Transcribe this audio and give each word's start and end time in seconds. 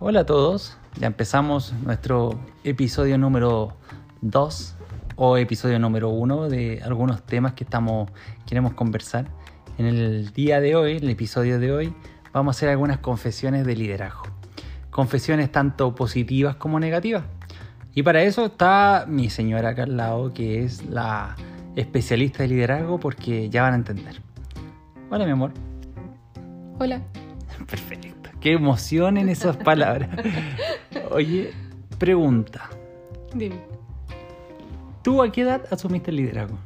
Hola 0.00 0.20
a 0.20 0.26
todos, 0.26 0.76
ya 1.00 1.08
empezamos 1.08 1.72
nuestro 1.72 2.38
episodio 2.62 3.18
número 3.18 3.72
2 4.20 4.76
o 5.16 5.36
episodio 5.36 5.80
número 5.80 6.10
1 6.10 6.48
de 6.48 6.80
algunos 6.84 7.26
temas 7.26 7.54
que 7.54 7.64
estamos 7.64 8.08
queremos 8.46 8.74
conversar. 8.74 9.26
En 9.76 9.86
el 9.86 10.32
día 10.32 10.60
de 10.60 10.76
hoy, 10.76 10.98
el 10.98 11.10
episodio 11.10 11.58
de 11.58 11.72
hoy, 11.72 11.94
vamos 12.32 12.54
a 12.54 12.56
hacer 12.56 12.68
algunas 12.68 12.98
confesiones 12.98 13.66
de 13.66 13.74
liderazgo. 13.74 14.22
Confesiones 14.90 15.50
tanto 15.50 15.92
positivas 15.96 16.54
como 16.54 16.78
negativas. 16.78 17.24
Y 17.92 18.04
para 18.04 18.22
eso 18.22 18.46
está 18.46 19.04
mi 19.08 19.30
señora 19.30 19.70
acá 19.70 19.82
al 19.82 19.96
lado, 19.96 20.32
que 20.32 20.62
es 20.62 20.86
la 20.86 21.34
especialista 21.74 22.44
de 22.44 22.50
liderazgo, 22.50 23.00
porque 23.00 23.50
ya 23.50 23.62
van 23.62 23.72
a 23.72 23.76
entender. 23.76 24.22
Hola, 25.10 25.24
mi 25.24 25.32
amor. 25.32 25.50
Hola. 26.78 27.02
Perfecto. 27.68 28.17
Qué 28.40 28.52
emoción 28.52 29.16
en 29.16 29.28
esas 29.28 29.56
palabras. 29.56 30.10
Oye, 31.10 31.50
pregunta. 31.98 32.70
Dime. 33.34 33.56
¿Tú 35.02 35.22
a 35.22 35.32
qué 35.32 35.42
edad 35.42 35.62
asumiste 35.70 36.10
el 36.10 36.18
liderazgo? 36.18 36.58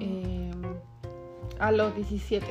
Eh, 0.00 0.50
a 1.58 1.70
los 1.70 1.94
17. 1.94 2.46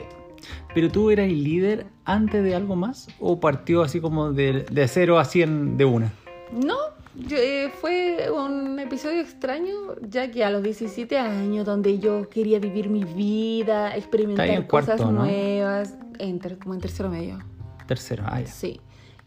¿Pero 0.74 0.90
tú 0.90 1.10
eras 1.10 1.28
el 1.28 1.44
líder 1.44 1.86
antes 2.06 2.44
de 2.44 2.56
algo 2.56 2.76
más? 2.76 3.08
¿O 3.20 3.40
partió 3.40 3.82
así 3.82 4.00
como 4.00 4.32
de, 4.32 4.64
de 4.64 4.88
0 4.88 5.20
a 5.20 5.26
100 5.26 5.78
de 5.78 5.86
una? 5.86 6.14
No, 6.52 6.76
yo, 7.16 7.38
eh, 7.38 7.72
fue 7.80 8.30
un 8.32 8.80
episodio 8.80 9.22
extraño, 9.22 9.74
ya 10.02 10.32
que 10.32 10.44
a 10.44 10.50
los 10.50 10.64
17 10.64 11.18
años, 11.18 11.66
donde 11.66 12.00
yo 12.00 12.30
quería 12.30 12.60
vivir 12.60 12.90
mi 12.90 13.04
vida, 13.04 13.96
experimentar 13.96 14.68
cosas 14.68 14.98
cuarto, 14.98 15.12
¿no? 15.12 15.26
nuevas, 15.26 15.96
en 16.20 16.40
como 16.40 16.74
en 16.74 16.82
tercero 16.82 17.10
medio. 17.10 17.40
Tercero, 17.88 18.24
ah, 18.28 18.42
ya. 18.42 18.48
Sí. 18.48 18.80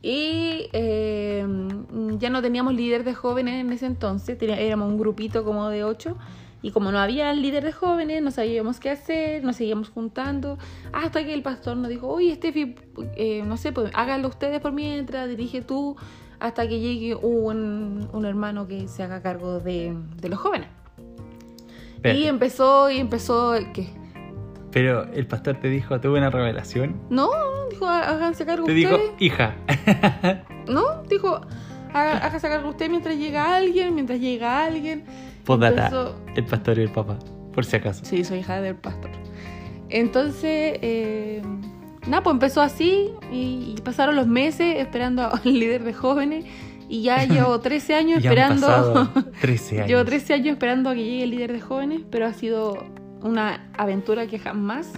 Y 0.02 0.68
eh, 0.72 1.44
ya 2.18 2.30
no 2.30 2.42
teníamos 2.42 2.74
líder 2.74 3.02
de 3.04 3.14
jóvenes 3.14 3.54
en 3.60 3.72
ese 3.72 3.86
entonces, 3.86 4.38
tenía- 4.38 4.60
éramos 4.60 4.88
un 4.88 4.98
grupito 4.98 5.44
como 5.44 5.68
de 5.68 5.84
ocho. 5.84 6.16
Y 6.62 6.70
como 6.72 6.90
no 6.90 6.98
había 6.98 7.32
líder 7.32 7.64
de 7.64 7.72
jóvenes, 7.72 8.22
no 8.22 8.30
sabíamos 8.30 8.80
qué 8.80 8.90
hacer, 8.90 9.44
nos 9.44 9.56
seguíamos 9.56 9.88
juntando. 9.90 10.58
Hasta 10.92 11.24
que 11.24 11.32
el 11.34 11.42
pastor 11.42 11.76
nos 11.76 11.88
dijo, 11.90 12.08
oye, 12.08 12.34
Steffi, 12.34 12.74
eh, 13.16 13.42
no 13.46 13.56
sé, 13.56 13.72
pues 13.72 13.90
háganlo 13.94 14.28
ustedes 14.28 14.60
por 14.60 14.72
mientras, 14.72 15.28
dirige 15.28 15.60
tú, 15.60 15.96
hasta 16.40 16.66
que 16.66 16.80
llegue 16.80 17.14
un, 17.14 18.08
un 18.12 18.24
hermano 18.24 18.66
que 18.66 18.88
se 18.88 19.02
haga 19.04 19.22
cargo 19.22 19.60
de, 19.60 19.96
de 20.20 20.28
los 20.28 20.38
jóvenes. 20.38 20.68
Y 22.04 22.24
empezó, 22.24 22.90
y 22.90 22.98
empezó, 22.98 23.52
¿qué? 23.74 23.88
Pero 24.70 25.04
el 25.12 25.26
pastor 25.26 25.56
te 25.60 25.68
dijo, 25.68 26.00
tuve 26.00 26.18
una 26.18 26.30
revelación. 26.30 27.00
No, 27.10 27.28
dijo, 27.76 27.86
háganse 27.88 28.44
cargo 28.46 28.66
Te 28.66 28.72
ustedes. 28.72 28.90
dijo, 29.00 29.14
hija. 29.18 29.54
No, 30.68 31.02
dijo, 31.08 31.40
"Haga- 31.92 32.18
hágase 32.18 32.48
cargo 32.48 32.70
usted 32.70 32.90
mientras 32.90 33.16
llega 33.16 33.54
alguien, 33.54 33.94
mientras 33.94 34.18
llega 34.18 34.64
alguien. 34.64 35.04
Postdata, 35.44 36.12
el 36.34 36.44
pastor 36.44 36.78
y 36.78 36.82
el 36.82 36.90
papá, 36.90 37.18
por 37.54 37.64
si 37.64 37.76
acaso. 37.76 38.04
Sí, 38.04 38.24
soy 38.24 38.40
hija 38.40 38.60
del 38.60 38.74
pastor. 38.74 39.10
Entonces, 39.88 40.78
eh, 40.82 41.42
nada, 42.08 42.22
pues 42.22 42.34
empezó 42.34 42.60
así 42.62 43.10
y, 43.30 43.74
y 43.76 43.80
pasaron 43.84 44.16
los 44.16 44.26
meses 44.26 44.76
esperando 44.78 45.22
al 45.32 45.40
líder 45.44 45.84
de 45.84 45.92
jóvenes 45.94 46.44
y 46.88 47.02
ya 47.02 47.24
llevo 47.26 47.60
13 47.60 47.94
años 47.94 48.24
esperando. 48.24 48.66
pasado 48.66 49.08
13 49.40 49.76
años. 49.76 49.88
llevo 49.88 50.04
13 50.04 50.34
años 50.34 50.48
esperando 50.48 50.90
a 50.90 50.94
que 50.94 51.04
llegue 51.04 51.22
el 51.22 51.30
líder 51.30 51.52
de 51.52 51.60
jóvenes, 51.60 52.00
pero 52.10 52.26
ha 52.26 52.32
sido 52.32 52.84
una 53.22 53.70
aventura 53.78 54.26
que 54.26 54.38
jamás 54.40 54.90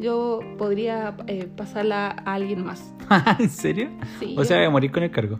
yo 0.00 0.40
podría 0.58 1.16
eh, 1.26 1.48
pasarla 1.56 2.08
a 2.24 2.34
alguien 2.34 2.64
más. 2.64 2.92
¿En 3.38 3.50
serio? 3.50 3.90
Sí, 4.18 4.34
O 4.38 4.44
sea, 4.44 4.58
voy 4.58 4.66
a 4.66 4.70
morir 4.70 4.90
con 4.92 5.02
el 5.02 5.10
cargo. 5.10 5.38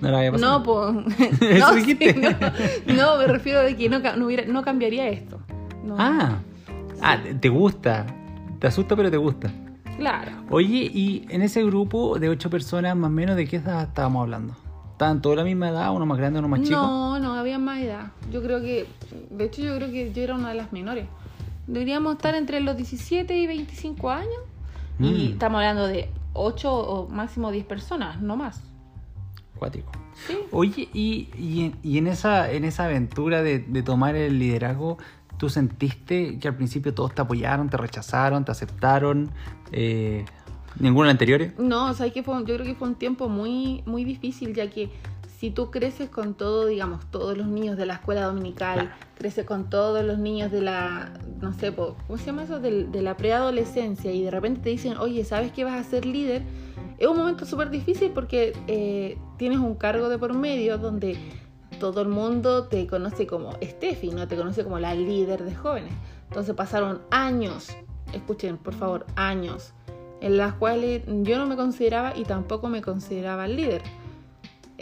No 0.00 0.10
la 0.10 0.18
voy 0.18 0.26
a 0.26 0.32
pasar. 0.32 0.48
No, 0.48 0.62
pues. 0.62 1.40
¿Eso 1.42 1.68
no, 1.70 1.74
dijiste? 1.74 2.14
sí, 2.14 2.20
no, 2.86 2.94
no, 2.94 3.18
me 3.18 3.26
refiero 3.26 3.60
de 3.62 3.76
que 3.76 3.88
no, 3.88 3.98
no, 3.98 4.26
hubiera- 4.26 4.46
no 4.46 4.62
cambiaría 4.62 5.08
esto. 5.08 5.40
No. 5.84 5.96
Ah, 5.98 6.38
ah, 7.02 7.18
te 7.40 7.48
gusta. 7.48 8.06
Te 8.58 8.66
asusta, 8.66 8.94
pero 8.96 9.10
te 9.10 9.16
gusta. 9.16 9.50
Claro. 9.96 10.32
Oye, 10.50 10.90
y 10.92 11.26
en 11.28 11.42
ese 11.42 11.62
grupo 11.64 12.18
de 12.18 12.28
ocho 12.30 12.48
personas, 12.48 12.96
más 12.96 13.08
o 13.08 13.12
menos, 13.12 13.36
¿de 13.36 13.46
qué 13.46 13.56
edad 13.56 13.82
estábamos 13.82 14.22
hablando? 14.22 14.54
¿Estaban 14.92 15.20
todos 15.22 15.36
de 15.36 15.42
la 15.42 15.44
misma 15.46 15.70
edad? 15.70 15.94
¿Uno 15.94 16.04
más 16.06 16.18
grande, 16.18 16.38
uno 16.38 16.48
más 16.48 16.60
chico? 16.62 16.72
No, 16.76 17.18
no, 17.18 17.34
había 17.34 17.58
más 17.58 17.80
edad. 17.80 18.12
Yo 18.30 18.42
creo 18.42 18.60
que. 18.60 18.86
De 19.30 19.44
hecho, 19.44 19.62
yo 19.62 19.74
creo 19.76 19.90
que 19.90 20.12
yo 20.12 20.22
era 20.22 20.34
una 20.34 20.50
de 20.50 20.54
las 20.56 20.72
menores. 20.72 21.06
Deberíamos 21.72 22.14
estar 22.16 22.34
entre 22.34 22.60
los 22.60 22.76
17 22.76 23.36
y 23.36 23.46
25 23.46 24.10
años. 24.10 24.40
Y 24.98 25.02
Mm. 25.28 25.32
estamos 25.32 25.58
hablando 25.58 25.86
de 25.86 26.08
8 26.34 26.72
o 26.72 27.08
máximo 27.08 27.50
10 27.50 27.64
personas, 27.64 28.20
no 28.20 28.36
más. 28.36 28.62
Cuático. 29.56 29.90
Sí. 30.26 30.36
Oye, 30.52 30.88
y, 30.92 31.28
y 31.38 31.64
en- 31.66 31.76
y 31.82 31.98
en, 31.98 32.06
esa, 32.06 32.50
en 32.50 32.64
esa 32.64 32.84
aventura 32.86 33.42
de, 33.42 33.58
de 33.60 33.82
tomar 33.82 34.14
el 34.16 34.38
liderazgo, 34.38 34.98
¿tú 35.38 35.48
sentiste 35.48 36.38
que 36.38 36.48
al 36.48 36.56
principio 36.56 36.92
todos 36.94 37.14
te 37.14 37.22
apoyaron, 37.22 37.68
te 37.70 37.76
rechazaron, 37.76 38.44
te 38.44 38.52
aceptaron? 38.52 39.30
Eh, 39.72 40.24
¿Ninguno 40.78 41.08
anterior? 41.10 41.48
No, 41.58 41.90
o 41.90 41.94
sea, 41.94 42.10
que 42.10 42.22
fue, 42.22 42.34
yo 42.40 42.54
creo 42.54 42.64
que 42.64 42.74
fue 42.74 42.88
un 42.88 42.94
tiempo 42.94 43.28
muy, 43.28 43.82
muy 43.86 44.04
difícil, 44.04 44.54
ya 44.54 44.70
que 44.70 44.90
si 45.40 45.50
tú 45.50 45.70
creces 45.70 46.10
con 46.10 46.34
todo, 46.34 46.66
digamos, 46.66 47.06
todos 47.06 47.34
los 47.34 47.46
niños 47.46 47.78
de 47.78 47.86
la 47.86 47.94
escuela 47.94 48.26
dominical, 48.26 48.74
Claro. 48.78 48.90
creces 49.16 49.46
con 49.46 49.70
todos 49.70 50.04
los 50.04 50.18
niños 50.18 50.52
de 50.52 50.60
la, 50.60 51.14
no 51.40 51.54
sé, 51.54 51.74
¿cómo 51.74 52.18
se 52.18 52.26
llama 52.26 52.42
eso? 52.42 52.60
De, 52.60 52.84
de 52.84 53.00
la 53.00 53.16
preadolescencia 53.16 54.12
y 54.12 54.22
de 54.22 54.30
repente 54.30 54.60
te 54.60 54.68
dicen, 54.68 54.98
oye, 54.98 55.24
¿sabes 55.24 55.50
que 55.50 55.64
vas 55.64 55.80
a 55.80 55.88
ser 55.88 56.04
líder? 56.04 56.42
Es 56.98 57.08
un 57.08 57.16
momento 57.16 57.46
súper 57.46 57.70
difícil 57.70 58.10
porque 58.10 58.52
eh, 58.66 59.16
tienes 59.38 59.60
un 59.60 59.76
cargo 59.76 60.10
de 60.10 60.18
por 60.18 60.34
medio 60.34 60.76
donde 60.76 61.16
todo 61.78 62.02
el 62.02 62.08
mundo 62.08 62.64
te 62.64 62.86
conoce 62.86 63.26
como 63.26 63.52
Steffi, 63.62 64.10
no 64.10 64.28
te 64.28 64.36
conoce 64.36 64.62
como 64.62 64.78
la 64.78 64.94
líder 64.94 65.42
de 65.42 65.54
jóvenes. 65.54 65.94
Entonces 66.28 66.54
pasaron 66.54 67.00
años, 67.10 67.74
escuchen 68.12 68.58
por 68.58 68.74
favor, 68.74 69.06
años, 69.16 69.72
en 70.20 70.36
las 70.36 70.52
cuales 70.52 71.02
yo 71.22 71.38
no 71.38 71.46
me 71.46 71.56
consideraba 71.56 72.14
y 72.14 72.24
tampoco 72.24 72.68
me 72.68 72.82
consideraba 72.82 73.46
el 73.46 73.56
líder. 73.56 73.80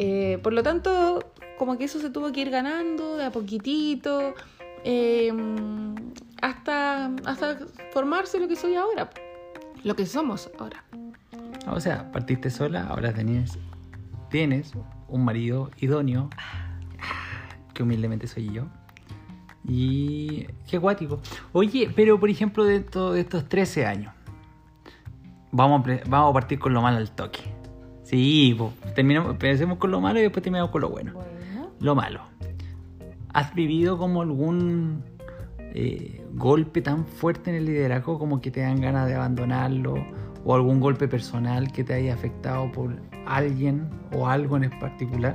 Eh, 0.00 0.38
por 0.44 0.52
lo 0.52 0.62
tanto, 0.62 1.18
como 1.58 1.76
que 1.76 1.84
eso 1.84 1.98
se 1.98 2.08
tuvo 2.10 2.30
que 2.30 2.40
ir 2.42 2.50
ganando 2.50 3.16
de 3.16 3.24
a 3.24 3.30
poquitito, 3.32 4.32
eh, 4.84 5.32
hasta, 6.40 7.06
hasta 7.26 7.58
formarse 7.92 8.38
lo 8.38 8.46
que 8.46 8.54
soy 8.54 8.76
ahora, 8.76 9.10
lo 9.82 9.96
que 9.96 10.06
somos 10.06 10.48
ahora. 10.60 10.84
O 11.68 11.80
sea, 11.80 12.10
partiste 12.12 12.48
sola, 12.48 12.84
ahora 12.88 13.12
tenés, 13.12 13.58
tienes 14.30 14.72
un 15.08 15.24
marido 15.24 15.70
idóneo, 15.80 16.30
que 17.74 17.82
humildemente 17.82 18.28
soy 18.28 18.52
yo. 18.52 18.66
Y 19.66 20.46
qué 20.70 20.78
guático. 20.78 21.20
Oye, 21.52 21.90
pero 21.94 22.18
por 22.20 22.30
ejemplo, 22.30 22.64
de, 22.64 22.80
to- 22.80 23.12
de 23.14 23.20
estos 23.22 23.48
13 23.48 23.84
años, 23.84 24.14
vamos 25.50 25.84
a, 25.86 26.00
vamos 26.08 26.30
a 26.30 26.32
partir 26.32 26.58
con 26.60 26.72
lo 26.72 26.80
malo 26.82 26.98
al 26.98 27.10
toque. 27.10 27.40
Sí, 28.08 28.54
po, 28.56 28.72
terminamos, 28.94 29.32
empecemos 29.32 29.76
con 29.76 29.90
lo 29.90 30.00
malo 30.00 30.18
y 30.18 30.22
después 30.22 30.42
terminamos 30.42 30.70
con 30.70 30.80
lo 30.80 30.88
bueno. 30.88 31.12
Bueno. 31.12 31.68
Lo 31.78 31.94
malo. 31.94 32.22
¿Has 33.34 33.54
vivido 33.54 33.98
como 33.98 34.22
algún 34.22 35.02
eh, 35.74 36.24
golpe 36.32 36.80
tan 36.80 37.04
fuerte 37.04 37.50
en 37.50 37.56
el 37.56 37.66
liderazgo 37.66 38.18
como 38.18 38.40
que 38.40 38.50
te 38.50 38.60
dan 38.60 38.80
ganas 38.80 39.08
de 39.08 39.14
abandonarlo? 39.14 40.06
¿O 40.42 40.54
algún 40.54 40.80
golpe 40.80 41.06
personal 41.06 41.70
que 41.70 41.84
te 41.84 41.92
haya 41.92 42.14
afectado 42.14 42.72
por 42.72 42.96
alguien 43.26 43.90
o 44.16 44.26
algo 44.26 44.56
en 44.56 44.70
particular? 44.78 45.34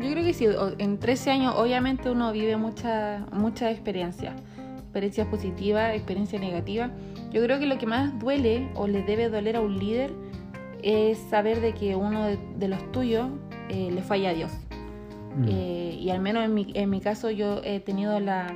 Yo 0.00 0.10
creo 0.10 0.24
que 0.24 0.34
sí, 0.34 0.48
en 0.78 0.98
13 0.98 1.30
años 1.30 1.54
obviamente 1.56 2.10
uno 2.10 2.32
vive 2.32 2.56
mucha, 2.56 3.24
mucha 3.30 3.70
experiencia, 3.70 4.34
experiencias 4.78 5.28
positivas, 5.28 5.94
experiencias 5.94 6.42
negativas. 6.42 6.90
Yo 7.30 7.40
creo 7.40 7.60
que 7.60 7.66
lo 7.66 7.78
que 7.78 7.86
más 7.86 8.18
duele 8.18 8.68
o 8.74 8.88
le 8.88 9.04
debe 9.04 9.28
doler 9.28 9.54
a 9.54 9.60
un 9.60 9.78
líder 9.78 10.10
es 10.82 11.18
saber 11.18 11.60
de 11.60 11.72
que 11.72 11.96
uno 11.96 12.24
de, 12.24 12.38
de 12.56 12.68
los 12.68 12.92
tuyos 12.92 13.28
eh, 13.68 13.90
le 13.92 14.02
falla 14.02 14.30
a 14.30 14.34
Dios. 14.34 14.52
Mm. 15.36 15.44
Eh, 15.48 15.98
y 16.00 16.10
al 16.10 16.20
menos 16.20 16.44
en 16.44 16.54
mi, 16.54 16.70
en 16.74 16.90
mi 16.90 17.00
caso 17.00 17.30
yo 17.30 17.60
he 17.64 17.80
tenido 17.80 18.18
la, 18.20 18.46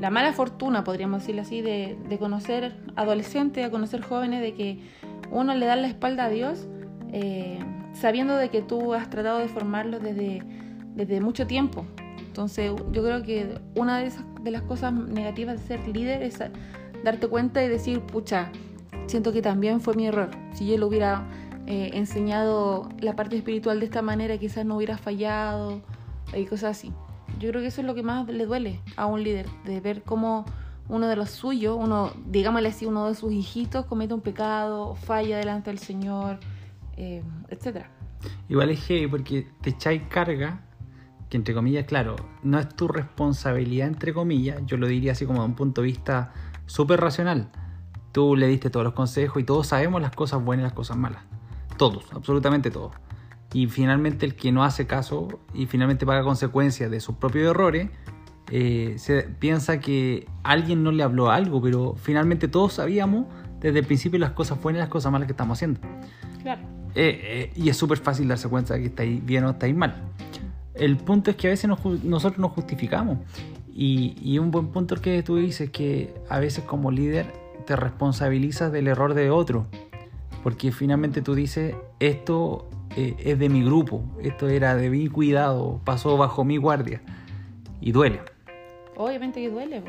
la 0.00 0.10
mala 0.10 0.32
fortuna, 0.32 0.84
podríamos 0.84 1.20
decirlo 1.20 1.42
así, 1.42 1.62
de, 1.62 1.96
de 2.08 2.18
conocer 2.18 2.76
adolescentes, 2.96 3.64
a 3.64 3.70
conocer 3.70 4.02
jóvenes, 4.02 4.40
de 4.40 4.54
que 4.54 4.80
uno 5.30 5.54
le 5.54 5.66
da 5.66 5.76
la 5.76 5.88
espalda 5.88 6.26
a 6.26 6.28
Dios, 6.28 6.68
eh, 7.12 7.58
sabiendo 7.92 8.36
de 8.36 8.48
que 8.50 8.62
tú 8.62 8.94
has 8.94 9.10
tratado 9.10 9.38
de 9.38 9.48
formarlos 9.48 10.02
desde, 10.02 10.42
desde 10.94 11.20
mucho 11.20 11.46
tiempo. 11.46 11.84
Entonces 12.18 12.72
yo 12.92 13.02
creo 13.02 13.22
que 13.22 13.58
una 13.74 13.98
de, 13.98 14.06
esas, 14.06 14.24
de 14.42 14.50
las 14.50 14.62
cosas 14.62 14.92
negativas 14.92 15.60
de 15.60 15.66
ser 15.66 15.88
líder 15.88 16.22
es 16.22 16.38
darte 17.02 17.28
cuenta 17.28 17.64
y 17.64 17.68
decir, 17.68 18.00
pucha, 18.00 18.50
siento 19.06 19.32
que 19.32 19.40
también 19.40 19.80
fue 19.80 19.94
mi 19.94 20.06
error. 20.06 20.30
Si 20.52 20.66
yo 20.66 20.76
le 20.76 20.84
hubiera 20.84 21.26
eh, 21.66 21.90
enseñado 21.94 22.88
la 23.00 23.16
parte 23.16 23.36
espiritual 23.36 23.80
de 23.80 23.86
esta 23.86 24.02
manera, 24.02 24.38
quizás 24.38 24.64
no 24.64 24.76
hubiera 24.76 24.96
fallado 24.98 25.80
y 26.34 26.44
cosas 26.46 26.78
así. 26.78 26.92
Yo 27.40 27.50
creo 27.50 27.60
que 27.60 27.68
eso 27.68 27.80
es 27.80 27.86
lo 27.86 27.94
que 27.94 28.02
más 28.02 28.28
le 28.28 28.46
duele 28.46 28.80
a 28.96 29.06
un 29.06 29.22
líder, 29.22 29.46
de 29.64 29.80
ver 29.80 30.02
cómo 30.02 30.44
uno 30.88 31.08
de 31.08 31.16
los 31.16 31.30
suyos, 31.30 31.76
uno, 31.78 32.12
digámosle 32.26 32.68
así, 32.68 32.86
uno 32.86 33.08
de 33.08 33.14
sus 33.14 33.32
hijitos 33.32 33.86
comete 33.86 34.14
un 34.14 34.20
pecado, 34.20 34.94
falla 34.94 35.38
delante 35.38 35.70
del 35.70 35.78
Señor, 35.78 36.38
eh, 36.96 37.22
etcétera. 37.48 37.90
Igual 38.48 38.70
es 38.70 38.84
heavy 38.84 39.08
porque 39.08 39.48
te 39.60 39.70
echáis 39.70 40.02
carga, 40.08 40.62
que 41.28 41.36
entre 41.36 41.54
comillas, 41.54 41.84
claro, 41.86 42.14
no 42.42 42.58
es 42.58 42.68
tu 42.68 42.86
responsabilidad, 42.86 43.88
entre 43.88 44.14
comillas, 44.14 44.62
yo 44.66 44.76
lo 44.76 44.86
diría 44.86 45.12
así 45.12 45.26
como 45.26 45.40
de 45.40 45.46
un 45.46 45.54
punto 45.54 45.80
de 45.80 45.86
vista 45.86 46.32
súper 46.66 47.00
racional. 47.00 47.50
Tú 48.12 48.36
le 48.36 48.46
diste 48.46 48.70
todos 48.70 48.84
los 48.84 48.94
consejos 48.94 49.42
y 49.42 49.44
todos 49.44 49.66
sabemos 49.66 50.00
las 50.00 50.14
cosas 50.14 50.42
buenas 50.42 50.62
y 50.62 50.66
las 50.66 50.72
cosas 50.72 50.96
malas. 50.96 51.24
Todos, 51.76 52.04
absolutamente 52.12 52.70
todos. 52.70 52.92
Y 53.52 53.66
finalmente 53.68 54.26
el 54.26 54.34
que 54.34 54.52
no 54.52 54.64
hace 54.64 54.86
caso 54.86 55.40
y 55.54 55.66
finalmente 55.66 56.04
paga 56.04 56.22
consecuencias 56.22 56.90
de 56.90 57.00
sus 57.00 57.16
propios 57.16 57.50
errores, 57.50 57.88
eh, 58.50 58.94
se 58.98 59.22
piensa 59.22 59.80
que 59.80 60.26
alguien 60.42 60.82
no 60.82 60.92
le 60.92 61.02
habló 61.02 61.30
algo, 61.30 61.60
pero 61.60 61.94
finalmente 61.96 62.48
todos 62.48 62.74
sabíamos 62.74 63.26
desde 63.60 63.80
el 63.80 63.86
principio 63.86 64.18
las 64.18 64.32
cosas 64.32 64.60
buenas 64.62 64.80
y 64.80 64.82
las 64.82 64.88
cosas 64.88 65.10
malas 65.10 65.26
que 65.26 65.32
estamos 65.32 65.58
haciendo. 65.58 65.80
Claro. 66.42 66.62
Eh, 66.94 67.20
eh, 67.22 67.52
y 67.56 67.68
es 67.68 67.76
súper 67.76 67.98
fácil 67.98 68.28
darse 68.28 68.48
cuenta 68.48 68.74
de 68.74 68.80
que 68.80 68.86
estáis 68.86 69.24
bien 69.24 69.44
o 69.44 69.50
estáis 69.50 69.74
mal. 69.74 69.94
El 70.74 70.96
punto 70.96 71.30
es 71.30 71.36
que 71.36 71.48
a 71.48 71.50
veces 71.50 71.68
nos 71.68 71.84
nosotros 72.04 72.38
nos 72.38 72.52
justificamos. 72.52 73.18
Y, 73.72 74.16
y 74.22 74.38
un 74.38 74.50
buen 74.50 74.68
punto 74.68 74.96
que 74.96 75.22
tú 75.22 75.36
dices 75.36 75.70
que 75.70 76.14
a 76.30 76.38
veces 76.38 76.64
como 76.64 76.90
líder 76.90 77.26
te 77.66 77.76
responsabilizas 77.76 78.72
del 78.72 78.86
error 78.86 79.14
de 79.14 79.30
otro. 79.30 79.66
Porque 80.46 80.70
finalmente 80.70 81.22
tú 81.22 81.34
dices, 81.34 81.74
esto 81.98 82.68
eh, 82.94 83.16
es 83.18 83.36
de 83.36 83.48
mi 83.48 83.64
grupo, 83.64 84.04
esto 84.22 84.46
era 84.46 84.76
de 84.76 84.90
mi 84.90 85.08
cuidado, 85.08 85.80
pasó 85.82 86.16
bajo 86.16 86.44
mi 86.44 86.56
guardia. 86.56 87.02
Y 87.80 87.90
duele. 87.90 88.20
Obviamente 88.96 89.40
que 89.40 89.50
duele. 89.50 89.82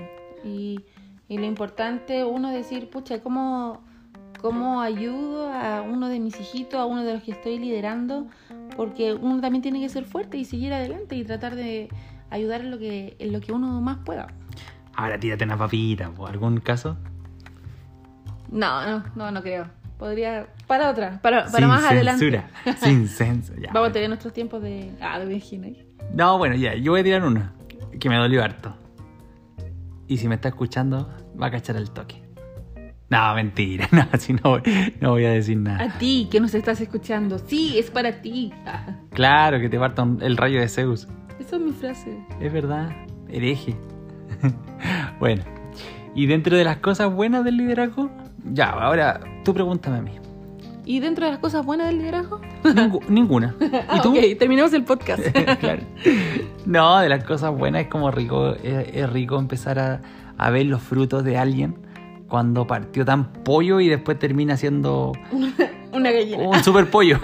Y, 0.44 0.80
y 1.28 1.38
lo 1.38 1.46
importante 1.46 2.26
uno 2.26 2.50
decir, 2.50 2.90
pucha, 2.90 3.22
¿cómo, 3.22 3.84
¿cómo 4.42 4.82
ayudo 4.82 5.54
a 5.54 5.84
uno 5.84 6.10
de 6.10 6.20
mis 6.20 6.40
hijitos, 6.40 6.80
a 6.80 6.86
uno 6.86 7.04
de 7.04 7.14
los 7.14 7.22
que 7.22 7.34
estoy 7.34 7.60
liderando? 7.60 8.26
Porque 8.76 9.14
uno 9.14 9.40
también 9.40 9.62
tiene 9.62 9.80
que 9.80 9.90
ser 9.90 10.06
fuerte 10.06 10.40
y 10.40 10.46
seguir 10.46 10.74
adelante 10.74 11.16
y 11.16 11.24
tratar 11.24 11.54
de 11.54 11.88
ayudar 12.32 12.62
en 12.62 12.72
lo 12.72 12.80
que, 12.80 13.16
en 13.20 13.32
lo 13.32 13.42
que 13.42 13.52
uno 13.52 13.80
más 13.80 14.00
pueda. 14.00 14.34
Ahora 14.96 15.20
tírate 15.20 15.44
una 15.44 15.56
papita, 15.56 16.10
¿por 16.10 16.32
algún 16.32 16.62
caso? 16.62 16.98
No, 18.50 18.88
no, 18.88 19.04
no, 19.16 19.30
no 19.30 19.44
creo. 19.44 19.77
Podría. 19.98 20.48
Para 20.68 20.90
otra, 20.92 21.20
para, 21.22 21.46
para 21.46 21.58
Sin 21.58 21.68
más 21.68 21.84
adelante. 21.84 22.20
censura. 22.26 22.78
Sin 22.80 23.08
censura. 23.08 23.60
ya, 23.64 23.72
Vamos 23.74 23.90
a 23.90 23.92
tener 23.94 24.10
nuestros 24.10 24.34
tiempos 24.34 24.62
de. 24.62 24.92
Ah, 25.02 25.20
de 25.20 25.26
Virginia. 25.26 25.74
No, 26.14 26.38
bueno, 26.38 26.56
ya, 26.56 26.76
yo 26.76 26.92
voy 26.92 27.02
a 27.02 27.04
tirar 27.04 27.24
una 27.24 27.54
que 28.00 28.10
me 28.10 28.16
dolió 28.18 28.44
harto. 28.44 28.76
Y 30.08 30.18
si 30.18 30.28
me 30.28 30.36
está 30.36 30.50
escuchando, 30.50 31.10
va 31.42 31.48
a 31.48 31.52
cachar 31.52 31.76
el 31.76 31.90
toque. 31.92 32.22
No, 33.10 33.34
mentira, 33.36 33.88
no, 33.92 34.06
así 34.12 34.34
no, 34.34 34.42
voy- 34.52 34.94
no 35.02 35.12
voy 35.12 35.26
a 35.26 35.32
decir 35.32 35.58
nada. 35.58 35.84
A 35.84 35.98
ti 35.98 36.28
que 36.32 36.40
nos 36.40 36.54
estás 36.54 36.80
escuchando. 36.82 37.40
Sí, 37.40 37.78
es 37.80 37.90
para 37.90 38.22
ti. 38.22 38.54
Claro 39.12 39.60
que 39.60 39.68
te 39.68 39.80
parta 39.80 40.06
el 40.22 40.38
rayo 40.38 40.60
de 40.60 40.68
Zeus. 40.70 41.08
esa 41.40 41.56
es 41.56 41.62
mi 41.62 41.72
frase. 41.72 42.18
Es 42.40 42.54
verdad, 42.54 42.92
hereje. 43.30 43.76
bueno, 45.20 45.44
y 46.14 46.28
dentro 46.28 46.56
de 46.56 46.64
las 46.64 46.78
cosas 46.78 47.12
buenas 47.12 47.44
del 47.44 47.58
liderazgo, 47.58 48.12
ya, 48.46 48.70
ahora 48.70 49.22
tú 49.48 49.54
pregúntame 49.54 49.98
a 50.00 50.02
mí. 50.02 50.12
¿Y 50.84 51.00
dentro 51.00 51.26
de 51.26 51.32
las 51.32 51.40
cosas 51.40 51.66
buenas 51.66 51.88
del 51.88 52.00
liderazgo? 52.00 52.42
Ningu- 52.64 53.02
ninguna. 53.10 53.56
¿Y 53.62 53.66
Ah, 53.88 54.02
tú? 54.04 54.12
ok, 54.12 54.38
terminamos 54.38 54.74
el 54.74 54.84
podcast. 54.84 55.22
claro. 55.60 55.84
No, 56.66 57.00
de 57.00 57.08
las 57.08 57.24
cosas 57.24 57.58
buenas 57.58 57.84
es 57.84 57.88
como 57.88 58.12
rico, 58.12 58.54
es, 58.62 58.88
es 58.94 59.10
rico 59.10 59.40
empezar 59.40 59.80
a, 59.80 60.02
a 60.38 60.50
ver 60.50 60.66
los 60.66 60.82
frutos 60.82 61.24
de 61.24 61.38
alguien 61.38 61.76
cuando 62.28 62.68
partió 62.68 63.06
tan 63.06 63.32
pollo 63.44 63.80
y 63.80 63.88
después 63.88 64.20
termina 64.20 64.58
siendo 64.58 65.14
Una 65.94 66.12
gallina. 66.12 66.44
un 66.44 66.62
super 66.62 66.90
pollo. 66.90 67.20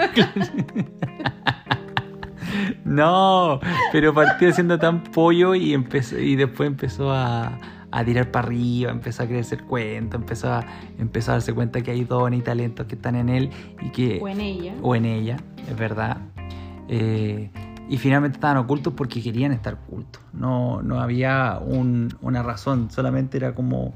no, 2.86 3.60
pero 3.92 4.14
partió 4.14 4.52
siendo 4.54 4.78
tan 4.80 5.04
pollo 5.04 5.56
y 5.56 5.74
empezó 5.74 6.18
y 6.20 6.36
después 6.38 6.68
empezó 6.68 7.12
a, 7.12 7.58
a 7.96 8.04
tirar 8.04 8.32
para 8.32 8.48
arriba, 8.48 8.92
empezó 8.92 9.22
a 9.24 9.28
crecer 9.28 9.64
cuento, 9.66 10.18
empezó 10.18 10.52
a, 10.52 10.66
empezó 10.98 11.32
a 11.32 11.34
darse 11.36 11.54
cuenta 11.54 11.82
que 11.82 11.92
hay 11.92 12.04
dones 12.06 12.40
y 12.40 12.44
talentos 12.44 12.88
que 12.88 12.96
están 12.96 13.16
en 13.16 13.30
él 13.30 13.52
y 13.82 13.90
que 13.92 14.20
O 14.22 14.28
en 14.28 14.42
ella. 14.42 14.74
o 14.82 14.96
en 14.96 15.06
ella, 15.06 15.38
es 15.70 15.78
verdad. 15.78 16.18
Eh, 16.90 17.52
y 17.90 17.98
finalmente 17.98 18.38
estaban 18.38 18.58
ocultos 18.58 18.94
porque 18.94 19.22
querían 19.22 19.52
estar 19.52 19.76
ocultos. 19.76 20.22
No, 20.34 20.82
no 20.82 21.00
había 21.02 21.60
un- 21.64 22.10
una 22.22 22.42
razón, 22.42 22.90
solamente 22.90 23.38
era 23.38 23.54
como, 23.54 23.94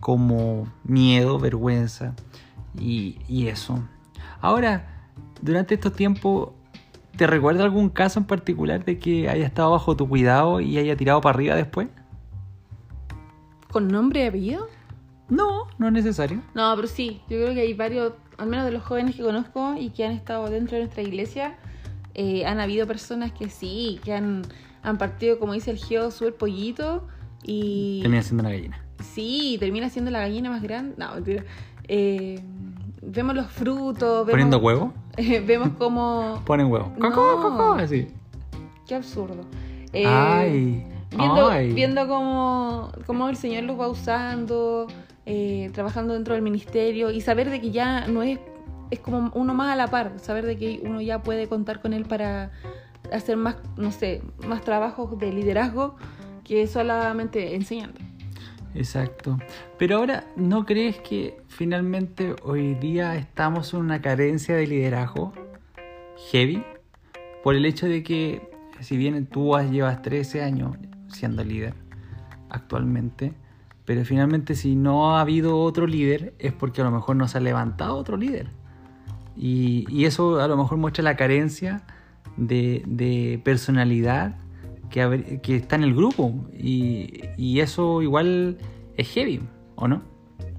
como 0.00 0.66
miedo, 0.84 1.38
vergüenza 1.38 2.14
y, 2.78 3.18
y 3.28 3.46
eso. 3.48 3.82
Ahora, 4.42 5.08
durante 5.40 5.74
estos 5.74 5.92
tiempos, 5.94 6.50
¿te 7.16 7.26
recuerda 7.26 7.64
algún 7.64 7.88
caso 7.88 8.18
en 8.20 8.26
particular 8.26 8.84
de 8.84 8.98
que 8.98 9.28
haya 9.28 9.46
estado 9.46 9.70
bajo 9.70 9.96
tu 9.96 10.08
cuidado 10.08 10.60
y 10.60 10.76
haya 10.78 10.96
tirado 10.96 11.20
para 11.20 11.34
arriba 11.36 11.54
después? 11.54 11.88
¿Con 13.70 13.88
nombre 13.88 14.24
y 14.24 14.26
apellido? 14.26 14.68
No, 15.28 15.68
no 15.78 15.86
es 15.86 15.92
necesario. 15.92 16.42
No, 16.54 16.72
pero 16.74 16.88
sí. 16.88 17.20
Yo 17.28 17.38
creo 17.38 17.54
que 17.54 17.60
hay 17.60 17.74
varios, 17.74 18.14
al 18.36 18.48
menos 18.48 18.64
de 18.64 18.72
los 18.72 18.82
jóvenes 18.82 19.14
que 19.14 19.22
conozco 19.22 19.74
y 19.78 19.90
que 19.90 20.04
han 20.04 20.12
estado 20.12 20.48
dentro 20.50 20.76
de 20.76 20.84
nuestra 20.84 21.02
iglesia, 21.02 21.56
eh, 22.14 22.44
han 22.44 22.58
habido 22.58 22.86
personas 22.86 23.30
que 23.32 23.48
sí, 23.48 24.00
que 24.04 24.12
han, 24.12 24.42
han 24.82 24.98
partido, 24.98 25.38
como 25.38 25.52
dice 25.52 25.70
el 25.70 25.78
Geo, 25.78 26.10
súper 26.10 26.34
pollito 26.34 27.06
y... 27.44 28.00
Termina 28.02 28.22
siendo 28.22 28.42
una 28.42 28.50
gallina. 28.50 28.84
Sí, 29.14 29.56
termina 29.60 29.88
siendo 29.88 30.10
la 30.10 30.18
gallina 30.18 30.50
más 30.50 30.62
grande. 30.62 30.96
No, 30.98 31.14
mentira. 31.14 31.44
Eh, 31.86 32.40
vemos 33.02 33.36
los 33.36 33.46
frutos, 33.46 34.26
vemos, 34.26 34.30
¿Poniendo 34.32 34.58
huevo? 34.58 34.92
vemos 35.46 35.70
cómo... 35.78 36.42
Ponen 36.44 36.66
huevo. 36.66 36.92
No. 36.98 37.10
Coco, 37.12 37.40
coco, 37.40 37.72
así. 37.74 38.08
Qué 38.86 38.96
absurdo. 38.96 39.46
Eh, 39.92 40.04
Ay. 40.06 40.89
Viendo, 41.16 41.48
ay. 41.48 41.72
viendo 41.72 42.06
cómo, 42.06 42.92
cómo 43.06 43.28
el 43.28 43.36
Señor 43.36 43.64
los 43.64 43.78
va 43.78 43.88
usando, 43.88 44.86
eh, 45.26 45.70
trabajando 45.72 46.14
dentro 46.14 46.34
del 46.34 46.42
ministerio 46.42 47.10
y 47.10 47.20
saber 47.20 47.50
de 47.50 47.60
que 47.60 47.70
ya 47.70 48.06
no 48.06 48.22
es, 48.22 48.38
es 48.90 49.00
como 49.00 49.30
uno 49.34 49.54
más 49.54 49.72
a 49.72 49.76
la 49.76 49.88
par, 49.88 50.18
saber 50.18 50.46
de 50.46 50.56
que 50.56 50.80
uno 50.84 51.00
ya 51.00 51.22
puede 51.22 51.48
contar 51.48 51.80
con 51.80 51.92
él 51.92 52.04
para 52.04 52.52
hacer 53.12 53.36
más, 53.36 53.56
no 53.76 53.90
sé, 53.92 54.22
más 54.46 54.62
trabajos 54.62 55.18
de 55.18 55.32
liderazgo 55.32 55.96
que 56.44 56.66
solamente 56.66 57.54
enseñando. 57.54 57.98
Exacto. 58.74 59.38
Pero 59.78 59.98
ahora, 59.98 60.24
¿no 60.36 60.64
crees 60.64 60.98
que 60.98 61.40
finalmente 61.48 62.36
hoy 62.44 62.74
día 62.74 63.16
estamos 63.16 63.74
en 63.74 63.80
una 63.80 64.00
carencia 64.00 64.54
de 64.54 64.66
liderazgo 64.66 65.32
heavy? 66.30 66.64
Por 67.42 67.56
el 67.56 67.64
hecho 67.64 67.86
de 67.86 68.02
que, 68.02 68.48
si 68.80 68.96
bien 68.96 69.26
tú 69.26 69.56
llevas 69.70 70.02
13 70.02 70.42
años 70.42 70.76
siendo 71.10 71.44
líder 71.44 71.74
actualmente, 72.48 73.32
pero 73.84 74.04
finalmente 74.04 74.54
si 74.54 74.76
no 74.76 75.16
ha 75.16 75.20
habido 75.20 75.58
otro 75.60 75.86
líder 75.86 76.34
es 76.38 76.52
porque 76.52 76.80
a 76.80 76.84
lo 76.84 76.90
mejor 76.90 77.16
no 77.16 77.26
se 77.28 77.38
ha 77.38 77.40
levantado 77.40 77.96
otro 77.96 78.16
líder. 78.16 78.48
Y, 79.36 79.86
y 79.88 80.04
eso 80.04 80.40
a 80.40 80.48
lo 80.48 80.56
mejor 80.56 80.78
muestra 80.78 81.02
la 81.04 81.16
carencia 81.16 81.82
de, 82.36 82.82
de 82.86 83.40
personalidad 83.44 84.36
que, 84.90 85.40
que 85.42 85.56
está 85.56 85.76
en 85.76 85.84
el 85.84 85.94
grupo. 85.94 86.34
Y, 86.58 87.20
y 87.36 87.60
eso 87.60 88.02
igual 88.02 88.58
es 88.96 89.08
heavy, 89.08 89.40
¿o 89.76 89.88
no? 89.88 90.02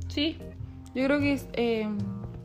Sí, 0.08 0.38
yo 0.96 1.06
creo 1.06 1.20
que 1.20 1.34
es... 1.34 1.48
eh, 1.54 1.88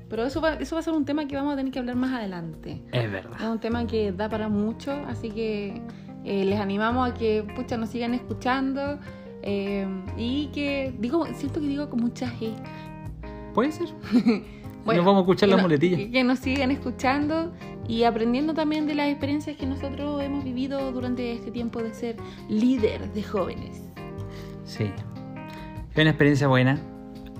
pero 0.08 0.24
eso 0.24 0.40
va, 0.40 0.54
eso 0.54 0.76
va 0.76 0.80
a 0.80 0.82
ser 0.84 0.94
un 0.94 1.04
tema 1.04 1.26
que 1.26 1.34
vamos 1.34 1.54
a 1.54 1.56
tener 1.56 1.72
que 1.72 1.80
hablar 1.80 1.96
más 1.96 2.12
adelante. 2.12 2.80
Es 2.92 3.04
Es 3.04 3.10
verdad. 3.10 3.50
un 3.52 3.58
tema 3.58 3.86
que 3.88 4.12
da 4.12 4.28
para 4.28 4.48
mucho, 4.48 4.92
así 5.08 5.30
que 5.30 5.82
eh, 6.26 6.44
les 6.44 6.60
animamos 6.60 7.08
a 7.10 7.14
que 7.14 7.42
pucha, 7.56 7.76
nos 7.78 7.88
sigan 7.88 8.12
escuchando 8.12 8.98
eh, 9.42 9.86
y 10.18 10.48
que 10.48 10.92
digo, 10.98 11.24
siento 11.34 11.60
que 11.60 11.68
digo 11.68 11.88
con 11.88 12.00
mucha 12.00 12.30
G. 12.38 12.52
Puede 13.54 13.72
ser. 13.72 13.88
Bueno, 14.86 14.98
Nos 15.02 15.06
vamos 15.06 15.18
a 15.18 15.22
escuchar 15.24 15.48
las 15.48 15.56
no- 15.58 15.62
muletillas. 15.64 15.98
Que, 15.98 16.10
que 16.12 16.22
nos 16.22 16.38
sigan 16.38 16.70
escuchando 16.70 17.52
y 17.88 18.04
aprendiendo 18.04 18.54
también 18.54 18.86
de 18.86 18.94
las 18.94 19.08
experiencias 19.08 19.56
que 19.56 19.66
nosotros 19.66 20.22
hemos 20.22 20.44
vivido 20.44 20.92
durante 20.92 21.32
este 21.32 21.50
tiempo 21.50 21.82
de 21.82 21.92
ser 21.92 22.14
líder 22.48 23.12
de 23.12 23.20
jóvenes. 23.24 23.82
Sí. 24.64 24.84
Es 25.92 25.96
una 26.00 26.10
experiencia 26.10 26.46
buena, 26.46 26.78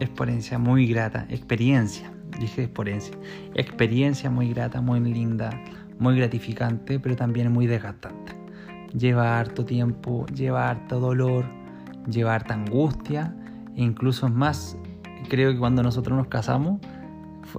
experiencia 0.01 0.59
muy 0.59 0.89
grata, 0.89 1.25
experiencia, 1.31 2.11
dije 2.41 2.65
experiencia, 2.65 3.15
experiencia 3.55 4.29
muy 4.29 4.53
grata, 4.53 4.81
muy 4.81 4.99
linda, 4.99 5.51
muy 6.01 6.17
gratificante, 6.17 6.99
pero 6.99 7.15
también 7.15 7.53
muy 7.53 7.69
desgastante. 7.69 8.33
Lleva 8.97 9.39
harto 9.39 9.65
tiempo, 9.65 10.27
lleva 10.27 10.71
harto 10.71 11.01
dolor, 11.01 11.45
lleva 12.11 12.35
harta 12.35 12.55
angustia, 12.55 13.35
e 13.75 13.83
incluso 13.83 14.27
es 14.27 14.33
más, 14.33 14.79
creo 15.29 15.53
que 15.53 15.59
cuando 15.59 15.83
nosotros 15.83 16.17
nos 16.17 16.29
casamos, 16.29 16.81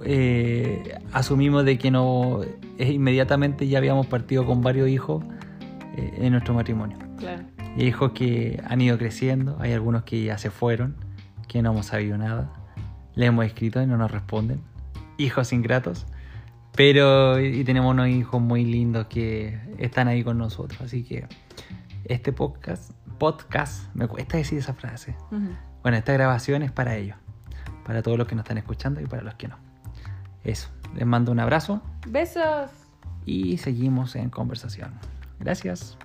eh, 0.04 0.98
asumimos 1.12 1.64
de 1.64 1.78
que 1.78 1.90
no, 1.90 2.40
eh, 2.78 2.92
inmediatamente 2.92 3.68
ya 3.68 3.78
habíamos 3.78 4.06
partido 4.06 4.44
con 4.46 4.62
varios 4.62 4.88
hijos 4.88 5.24
eh, 5.96 6.12
en 6.18 6.32
nuestro 6.32 6.54
matrimonio. 6.54 6.98
Claro. 7.18 7.42
Hijos 7.76 8.12
que 8.12 8.60
han 8.66 8.80
ido 8.80 8.98
creciendo, 8.98 9.56
hay 9.60 9.72
algunos 9.72 10.02
que 10.02 10.22
ya 10.24 10.38
se 10.38 10.50
fueron, 10.50 10.96
que 11.46 11.62
no 11.62 11.72
hemos 11.72 11.86
sabido 11.86 12.18
nada. 12.18 12.52
Le 13.14 13.26
hemos 13.26 13.44
escrito 13.46 13.82
y 13.82 13.86
no 13.86 13.96
nos 13.96 14.10
responden. 14.10 14.60
Hijos 15.16 15.52
ingratos. 15.52 16.06
Pero, 16.78 17.40
y 17.40 17.64
tenemos 17.64 17.90
unos 17.90 18.06
hijos 18.06 18.40
muy 18.40 18.64
lindos 18.64 19.08
que 19.08 19.58
están 19.78 20.06
ahí 20.06 20.22
con 20.22 20.38
nosotros. 20.38 20.80
Así 20.80 21.02
que 21.02 21.26
este 22.04 22.32
podcast, 22.32 22.92
podcast, 23.18 23.92
me 23.96 24.06
cuesta 24.06 24.36
decir 24.36 24.60
esa 24.60 24.74
frase. 24.74 25.16
Bueno, 25.82 25.98
esta 25.98 26.12
grabación 26.12 26.62
es 26.62 26.70
para 26.70 26.94
ellos, 26.94 27.16
para 27.84 28.00
todos 28.00 28.16
los 28.16 28.28
que 28.28 28.36
nos 28.36 28.44
están 28.44 28.58
escuchando 28.58 29.00
y 29.00 29.06
para 29.06 29.22
los 29.22 29.34
que 29.34 29.48
no. 29.48 29.56
Eso, 30.44 30.68
les 30.94 31.04
mando 31.04 31.32
un 31.32 31.40
abrazo 31.40 31.82
Besos. 32.06 32.70
y 33.26 33.58
seguimos 33.58 34.14
en 34.14 34.30
conversación. 34.30 34.92
Gracias. 35.40 35.98